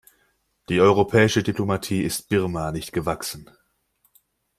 Die 0.69 0.81
europäische 0.81 1.43
Diplomatie 1.43 2.01
ist 2.01 2.27
Birma 2.27 2.71
nicht 2.71 2.91
gewachsen. 2.91 3.51